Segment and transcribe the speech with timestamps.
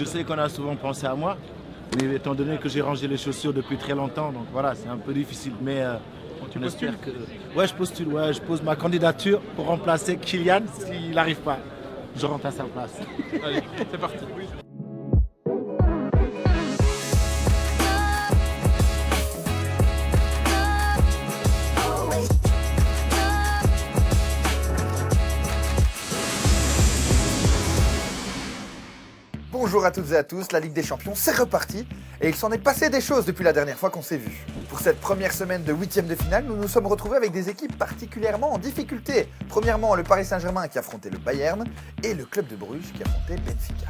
[0.00, 1.36] Je sais qu'on a souvent pensé à moi,
[1.96, 4.96] mais étant donné que j'ai rangé les chaussures depuis très longtemps, donc voilà, c'est un
[4.96, 5.52] peu difficile.
[5.62, 5.94] Mais euh,
[6.56, 7.10] on espère que.
[7.56, 11.60] Ouais, je postule, ouais, je pose ma candidature pour remplacer Kylian s'il n'arrive pas.
[12.16, 12.98] Je rentre à sa place.
[13.44, 14.24] Allez, c'est parti.
[29.74, 31.84] Bonjour à toutes et à tous, la Ligue des Champions, c'est reparti
[32.20, 34.46] et il s'en est passé des choses depuis la dernière fois qu'on s'est vu.
[34.68, 37.76] Pour cette première semaine de huitième de finale, nous nous sommes retrouvés avec des équipes
[37.76, 39.28] particulièrement en difficulté.
[39.48, 41.64] Premièrement, le Paris Saint-Germain qui affrontait le Bayern
[42.04, 43.88] et le club de Bruges qui affrontait Benfica.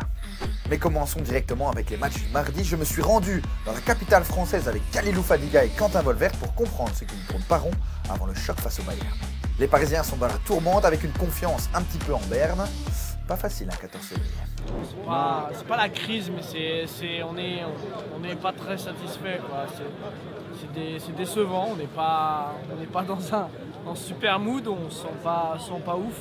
[0.70, 2.64] Mais commençons directement avec les matchs du mardi.
[2.64, 6.54] Je me suis rendu dans la capitale française avec Kalilou Fadiga et Quentin Volvert pour
[6.54, 7.72] comprendre ce qui ne tourne pas rond
[8.08, 9.18] avant le choc face au Bayern.
[9.58, 12.66] Les Parisiens sont dans la tourmente avec une confiance un petit peu en berne.
[13.26, 14.30] Pas facile, un 14 février.
[15.52, 17.62] C'est pas, la crise, mais c'est, on n'est
[18.14, 19.40] on, n'est pas très satisfait.
[20.60, 25.56] C'est, décevant, on n'est pas, on pas dans un super mood, on ne sent pas,
[25.58, 26.18] sent pas ouf.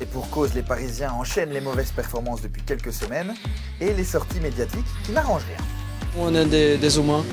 [0.00, 3.34] Et pour cause, les Parisiens enchaînent les mauvaises performances depuis quelques semaines
[3.80, 5.64] et les sorties médiatiques qui n'arrangent rien.
[6.18, 7.24] On est des, humains.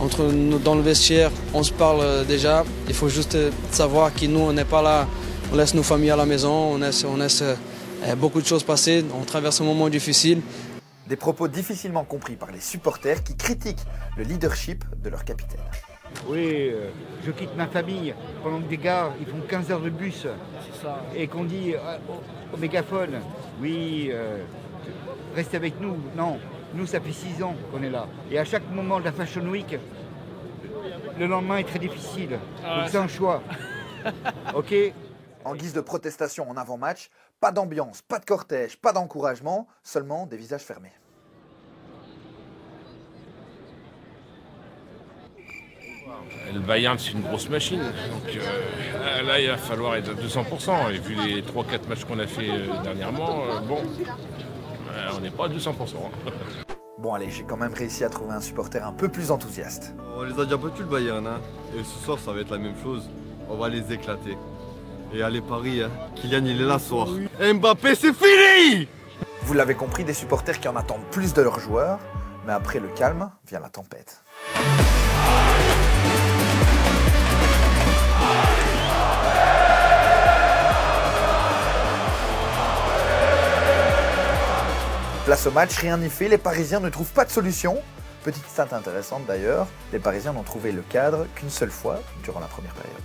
[0.00, 2.64] Entre nous, dans le vestiaire, on se parle euh, déjà.
[2.88, 5.06] Il faut juste euh, savoir que nous, on n'est pas là.
[5.52, 7.54] On laisse nos familles à la maison, on laisse, on laisse euh,
[8.14, 10.40] beaucoup de choses passées, on traverse un moment difficile.
[11.08, 13.84] Des propos difficilement compris par les supporters qui critiquent
[14.16, 15.60] le leadership de leur capitaine.
[16.28, 16.90] Oui, euh,
[17.24, 20.26] je quitte ma famille pendant que des gars, ils font 15 heures de bus.
[21.14, 21.98] Et qu'on dit euh,
[22.52, 23.20] au, mégaphone,
[23.60, 24.42] oui, euh,
[25.34, 25.96] restez avec nous.
[26.16, 26.38] Non,
[26.74, 28.06] nous, ça fait 6 ans qu'on est là.
[28.30, 29.76] Et à chaque moment de la Fashion Week,
[31.18, 32.38] le lendemain est très difficile.
[32.64, 33.42] Ah Donc c'est un choix.
[34.54, 34.74] ok
[35.44, 40.36] En guise de protestation en avant-match, pas d'ambiance, pas de cortège, pas d'encouragement, seulement des
[40.36, 40.92] visages fermés.
[46.52, 47.80] Le Bayern, c'est une grosse machine.
[47.80, 50.94] Donc euh, là, il va falloir être à 200%.
[50.94, 53.78] Et vu les 3-4 matchs qu'on a fait euh, dernièrement, euh, bon,
[55.14, 55.70] on n'est pas à 200%.
[56.98, 59.94] Bon allez, j'ai quand même réussi à trouver un supporter un peu plus enthousiaste.
[60.16, 61.40] On les a déjà battus le Bayern, hein.
[61.78, 63.10] et ce soir ça va être la même chose.
[63.50, 64.38] On va les éclater.
[65.12, 65.90] Et allez Paris, hein.
[66.16, 67.08] Kylian il est là ce soir.
[67.40, 68.88] Mbappé c'est fini
[69.42, 71.98] Vous l'avez compris, des supporters qui en attendent plus de leurs joueurs,
[72.46, 74.22] mais après le calme vient la tempête.
[85.24, 87.78] Place au match, rien n'y fait, les Parisiens ne trouvent pas de solution.
[88.22, 92.46] Petite stat intéressante d'ailleurs, les Parisiens n'ont trouvé le cadre qu'une seule fois durant la
[92.46, 93.02] première période.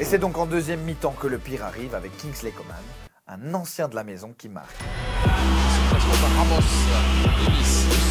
[0.00, 2.74] Et c'est donc en deuxième mi-temps que le pire arrive avec Kingsley Coman,
[3.28, 4.76] un ancien de la maison qui marque.
[6.36, 6.60] Ramos,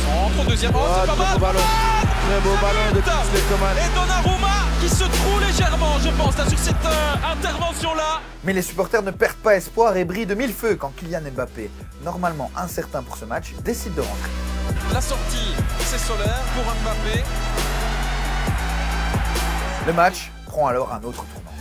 [0.06, 1.40] centre, deuxième oh, c'est pas mal.
[1.40, 1.60] Ballon.
[1.60, 3.76] Très beau ballon de Kingsley Coman.
[3.78, 8.22] Et Donnarumma qui se trouve légèrement, je pense, là, sur cette euh, intervention-là.
[8.46, 11.70] Mais les supporters ne perdent pas espoir et brillent de mille feux quand Kylian Mbappé,
[12.06, 14.30] normalement incertain pour ce match, décide de rentrer.
[14.94, 17.24] La sortie, c'est solaire pour Mbappé.
[19.86, 21.53] Le match prend alors un autre tournant.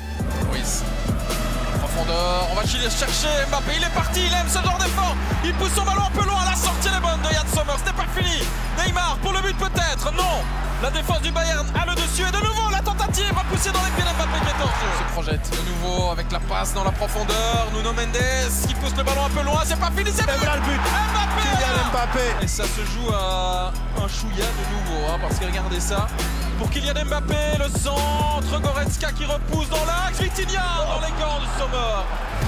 [1.80, 5.16] Profondeur, on va chercher Mbappé, il est parti, il aime ce genre d'effort.
[5.44, 7.96] Il pousse son ballon un peu loin, la sortie est bonne de Yann Sommer, c'était
[7.96, 8.44] pas fini.
[8.78, 10.42] Neymar pour le but peut-être, non.
[10.82, 13.82] La défense du Bayern a le dessus et de nouveau la tentative va pousser dans
[13.84, 14.90] les pieds d'Mbappé qui est hors jeu.
[14.98, 17.68] Se projette de nouveau avec la passe dans la profondeur.
[17.74, 20.80] Nuno Mendes qui pousse le ballon un peu loin, c'est pas fini, c'est le but.
[21.12, 21.44] Mbappé,
[21.90, 22.44] Mbappé.
[22.44, 26.08] Et ça se joue à un chouïa de nouveau, hein, parce que regardez ça
[26.62, 31.46] pour Kylian Mbappé, le centre, Goretzka qui repousse dans l'axe, Vitinha dans les gants du
[31.58, 32.04] Sommer.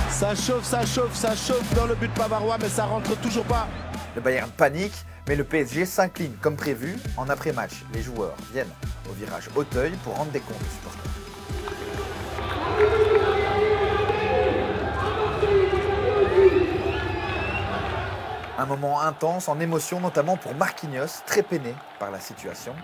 [0.09, 3.67] Ça chauffe, ça chauffe, ça chauffe dans le but bavarois, mais ça rentre toujours pas.
[4.15, 4.95] Le Bayern panique,
[5.27, 6.97] mais le PSG s'incline comme prévu.
[7.17, 8.71] En après-match, les joueurs viennent
[9.11, 11.11] au virage Hauteuil pour rendre des comptes aux supporters.
[18.57, 22.77] Un moment intense en émotion, notamment pour Marquinhos, très peiné par la situation.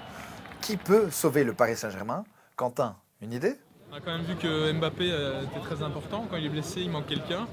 [0.62, 2.24] Qui peut sauver le Paris Saint-Germain?
[2.56, 3.54] Quentin, une idée?
[3.90, 6.26] On a quand même vu que Mbappé euh, était très important.
[6.30, 7.46] Quand il est blessé, il manque quelqu'un.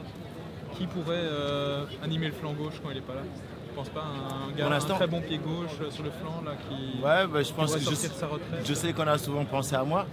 [0.74, 3.22] Qui pourrait euh, animer le flanc gauche quand il n'est pas là?
[3.70, 6.52] Je pense pas un gars un très bon pied gauche euh, sur le flanc là
[6.68, 7.02] qui.
[7.02, 8.66] Ouais, bah, je pense que je, sa retraite.
[8.66, 10.06] je sais qu'on a souvent pensé à moi,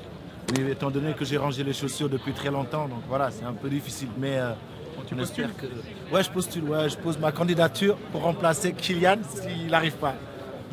[0.52, 3.52] mais étant donné que j'ai rangé les chaussures depuis très longtemps, donc voilà, c'est un
[3.52, 4.08] peu difficile.
[4.18, 4.38] Mais
[5.06, 5.66] tu postules que.
[6.14, 6.64] Ouais, je postule.
[6.64, 10.14] Ouais, je pose ma candidature pour remplacer Kylian s'il n'arrive pas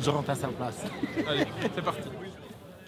[0.02, 0.76] je rentre à sa place.
[1.28, 2.08] Allez, c'est parti.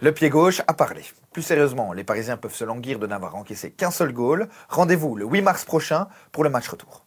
[0.00, 1.02] Le pied gauche a parlé.
[1.32, 4.48] Plus sérieusement, les Parisiens peuvent se languir de n'avoir encaissé qu'un seul goal.
[4.68, 7.04] Rendez-vous le 8 mars prochain pour le match retour.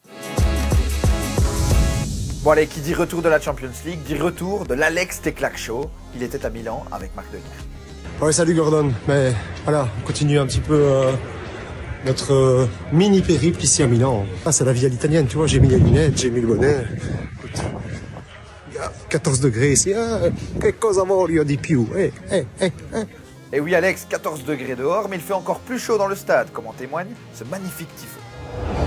[2.43, 5.89] Bon allez, qui dit retour de la Champions League, dit retour de l'Alex Teclac Show.
[6.15, 7.27] Il était à Milan avec Marc.
[8.21, 8.93] Ouais, salut Gordon.
[9.07, 9.33] Mais
[9.65, 11.11] voilà, on continue un petit peu euh,
[12.05, 14.25] notre euh, mini périple ici à Milan.
[14.45, 15.45] Ah, c'est la vie à l'italienne, tu vois.
[15.45, 16.85] J'ai mis les lunettes, j'ai mis le bonnet.
[17.37, 17.61] Écoute,
[18.69, 19.93] il y a 14 degrés ici.
[19.93, 23.07] Ah, che cosa voglio di più eh, eh, eh, eh.
[23.49, 26.51] Et oui Alex, 14 degrés dehors, mais il fait encore plus chaud dans le stade,
[26.51, 28.86] comme en témoigne ce magnifique tifo.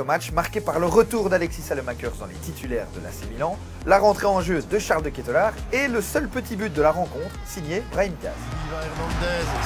[0.00, 3.56] Au match marqué par le retour d'Alexis Salemakers dans les titulaires de l'AC Milan,
[3.86, 6.90] la rentrée en jeu de Charles de Kettelard et le seul petit but de la
[6.90, 8.32] rencontre signé Brahim Diaz.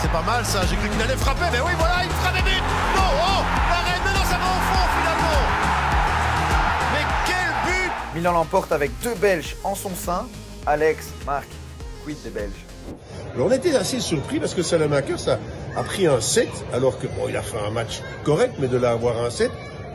[0.03, 2.43] c'est pas mal ça, j'ai cru qu'il allait frapper, mais oui voilà, il frappe des
[2.43, 2.63] buts.
[2.97, 5.41] Non, oh, l'arrêt, mais non, ça va au fond finalement.
[6.93, 7.93] Mais quel but.
[8.15, 10.27] Milan l'emporte avec deux Belges en son sein,
[10.67, 11.49] Alex, Marc,
[12.05, 12.65] quid des Belges?
[13.39, 15.39] On était assez surpris parce que Salemakers a,
[15.79, 18.77] a pris un 7, alors que bon, il a fait un match correct, mais de
[18.77, 19.51] là avoir un 7,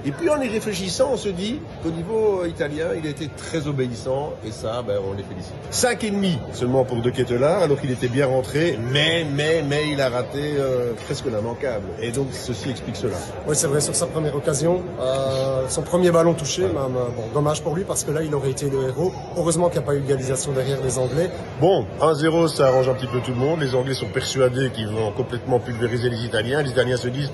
[0.06, 3.68] et puis en y réfléchissant, on se dit qu'au niveau italien, il a été très
[3.68, 5.54] obéissant et ça, ben, on les félicite.
[5.72, 9.90] Cinq et demi seulement pour De Ketelaar, alors qu'il était bien rentré, mais, mais, mais
[9.92, 11.88] il a raté euh, presque l'immanquable.
[12.01, 13.18] Et donc ceci explique cela.
[13.48, 17.62] Oui, c'est vrai, sur sa première occasion, euh, son premier ballon touché, euh, bon, dommage
[17.62, 19.13] pour lui parce que là, il aurait été le héros.
[19.38, 21.30] Heureusement qu'il n'y a pas eu d'égalisation derrière les Anglais.
[21.60, 23.62] Bon, 1-0, ça arrange un petit peu tout le monde.
[23.62, 26.62] Les Anglais sont persuadés qu'ils vont complètement pulvériser les Italiens.
[26.62, 27.31] Les Italiens se disent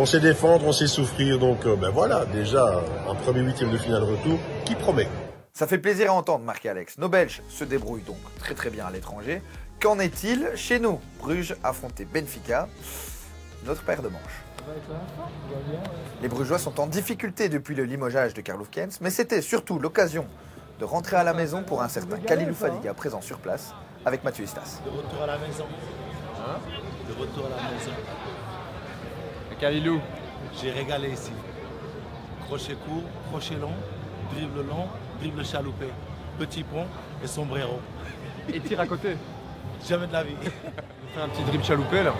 [0.00, 3.76] on sait défendre, on sait souffrir, donc euh, ben voilà, déjà un premier huitième de
[3.76, 5.06] finale retour qui promet.
[5.52, 6.96] Ça fait plaisir à entendre, Marc et Alex.
[6.96, 9.42] Nos Belges se débrouillent donc très très bien à l'étranger.
[9.78, 11.00] Qu'en est-il chez nous?
[11.18, 12.66] Bruges affrontait Benfica,
[13.66, 14.42] notre paire de manches.
[16.22, 20.26] Les Brugeois sont en difficulté depuis le limogeage de Karl Kens, mais c'était surtout l'occasion
[20.78, 23.74] de rentrer à la maison pour un certain Kalilou Fadiga présent sur place
[24.06, 24.80] avec Mathieu Istas.
[24.82, 25.66] De retour à la maison.
[26.38, 26.56] Hein?
[27.06, 27.92] De retour à la maison.
[29.60, 30.00] Kalilou.
[30.60, 31.32] J'ai régalé ici.
[32.46, 33.74] Crochet court, crochet long,
[34.34, 34.86] dribble long,
[35.20, 35.86] dribble chaloupé,
[36.38, 36.86] petit pont
[37.22, 37.78] et sombrero.
[38.52, 39.16] Et tire à côté
[39.86, 40.34] Jamais de la vie.
[40.42, 42.14] Fais un petit dribble chaloupé là.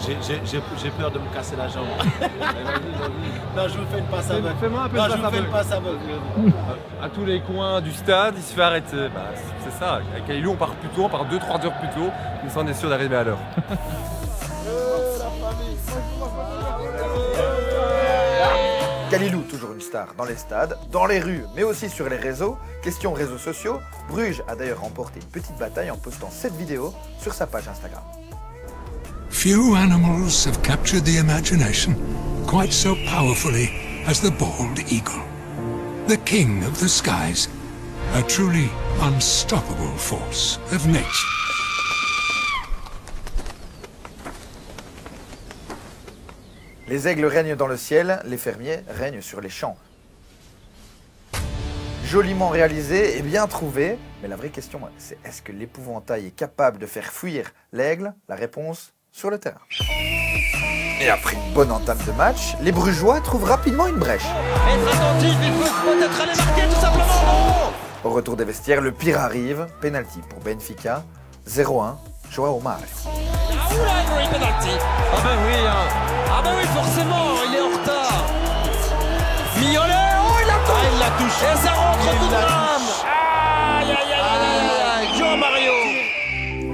[0.00, 1.84] J'ai peur de me casser la jambe.
[3.56, 4.54] non, je vous fais une passe aveugle.
[4.60, 5.98] Fais-moi un peu non, je vous fais une passe aveugle.
[7.02, 9.08] À tous les coins du stade, il se fait arrêter.
[9.14, 9.26] Bah,
[9.62, 10.00] c'est ça.
[10.12, 12.10] Avec Kalilou, on part plus tôt, on part 2-3 heures plus tôt.
[12.42, 13.38] mais on est sûr d'arriver à l'heure.
[19.10, 22.56] Kalilou, toujours une star dans les stades, dans les rues, mais aussi sur les réseaux.
[22.80, 27.34] Question réseaux sociaux, Bruges a d'ailleurs remporté une petite bataille en postant cette vidéo sur
[27.34, 28.02] sa page Instagram.
[29.30, 31.96] Few animals have captured the imagination
[32.46, 33.70] quite so powerfully
[34.06, 35.24] as the bald eagle.
[36.06, 37.48] The king of the skies,
[38.14, 38.70] a truly
[39.02, 41.39] unstoppable force of nature.
[46.90, 49.76] Les aigles règnent dans le ciel, les fermiers règnent sur les champs.
[52.04, 56.78] Joliment réalisé et bien trouvé, mais la vraie question c'est est-ce que l'épouvantail est capable
[56.78, 58.12] de faire fuir l'aigle?
[58.28, 59.60] La réponse sur le terrain.
[61.00, 64.26] Et après une bonne entame de match, les Brugeois trouvent rapidement une brèche.
[68.02, 71.04] Au retour des vestiaires, le pire arrive, penalty pour Benfica,
[71.48, 71.94] 0-1,
[72.32, 72.60] Joao
[73.76, 74.78] Mario.
[75.12, 75.88] Ah ben oui, hein.
[76.32, 78.24] Ah bah oui, forcément, il est en retard.
[79.58, 80.76] Mignolet, oh il a touché.
[80.76, 81.46] Ah, il l'a touché.
[81.52, 82.34] Et ça rentre tout de
[83.82, 84.22] Aïe, aïe, aïe,
[85.00, 85.72] aïe, aïe, Mario.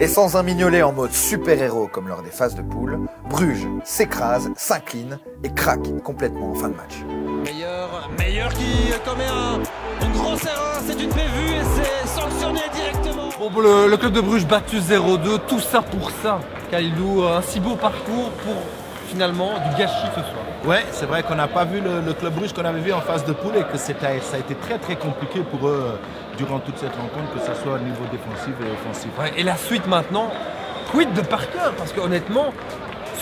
[0.00, 3.00] Et sans un mignolet en mode super-héros comme lors des phases de poule,
[3.30, 6.96] Bruges s'écrase, s'incline et craque complètement en fin de match.
[7.44, 9.60] Meilleur, meilleur qui commet un,
[10.04, 13.28] une grosse erreur, c'est une prévue et c'est sanctionné directement.
[13.50, 16.40] Bon, le, le, club de Bruges battu 0-2, tout ça pour ça.
[16.70, 18.54] Kailou, un si beau parcours pour
[19.06, 20.44] finalement du gâchis ce soir.
[20.64, 23.24] Ouais, c'est vrai qu'on n'a pas vu le, club Bruges qu'on avait vu en phase
[23.24, 26.76] de poule et que ça a été très très compliqué pour eux euh, durant toute
[26.78, 29.10] cette rencontre, que ce soit au niveau défensif et offensif.
[29.36, 30.30] et la suite maintenant,
[30.90, 31.70] quid de Parker?
[31.78, 32.52] Parce que honnêtement,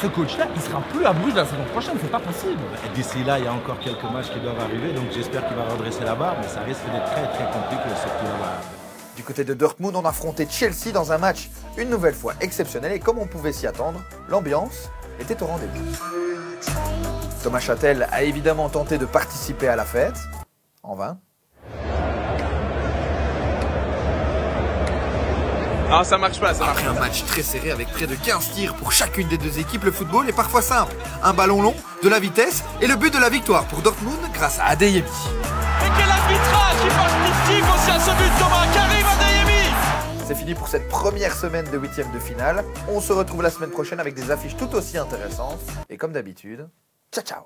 [0.01, 2.61] ce coach-là, il sera plus à Bruges la saison prochaine, c'est pas possible.
[2.95, 5.65] D'ici là, il y a encore quelques matchs qui doivent arriver, donc j'espère qu'il va
[5.71, 8.84] redresser la barre, mais ça risque d'être très très compliqué, surtout là-bas.
[9.17, 12.99] Du côté de Dortmund, on affrontait Chelsea dans un match une nouvelle fois exceptionnel et
[12.99, 14.91] comme on pouvait s'y attendre, l'ambiance
[15.21, 15.97] était au rendez-vous.
[17.43, 20.17] Thomas Châtel a évidemment tenté de participer à la fête,
[20.83, 21.19] en vain.
[25.93, 28.51] Ah, ça marche pas, ça marche Après un match très serré avec près de 15
[28.53, 30.97] tirs pour chacune des deux équipes, le football est parfois simple.
[31.23, 34.59] Un ballon long, de la vitesse et le but de la victoire pour Dortmund grâce
[34.59, 35.05] à Adeyemi.
[35.97, 39.04] quel arbitrage qui participe aussi à ce but Thomas Karim
[40.27, 42.65] C'est fini pour cette première semaine de huitième de finale.
[42.89, 45.61] On se retrouve la semaine prochaine avec des affiches tout aussi intéressantes.
[45.91, 46.67] Et comme d'habitude,
[47.13, 47.43] ciao ciao